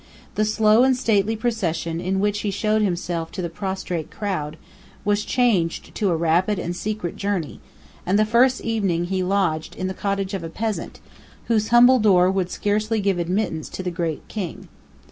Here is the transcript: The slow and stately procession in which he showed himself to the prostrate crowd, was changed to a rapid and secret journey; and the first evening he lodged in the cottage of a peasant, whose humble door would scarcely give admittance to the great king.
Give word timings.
The 0.33 0.45
slow 0.45 0.83
and 0.83 0.97
stately 0.97 1.35
procession 1.35 2.01
in 2.01 2.19
which 2.19 2.39
he 2.39 2.49
showed 2.49 2.81
himself 2.81 3.29
to 3.33 3.41
the 3.43 3.51
prostrate 3.51 4.09
crowd, 4.09 4.57
was 5.05 5.23
changed 5.23 5.93
to 5.93 6.09
a 6.09 6.15
rapid 6.17 6.57
and 6.57 6.75
secret 6.75 7.15
journey; 7.17 7.59
and 8.03 8.17
the 8.17 8.25
first 8.25 8.61
evening 8.61 9.03
he 9.03 9.21
lodged 9.21 9.75
in 9.75 9.85
the 9.85 9.93
cottage 9.93 10.33
of 10.33 10.43
a 10.43 10.49
peasant, 10.49 10.99
whose 11.45 11.67
humble 11.67 11.99
door 11.99 12.31
would 12.31 12.49
scarcely 12.49 12.99
give 12.99 13.19
admittance 13.19 13.69
to 13.69 13.83
the 13.83 13.91
great 13.91 14.27
king. 14.27 14.69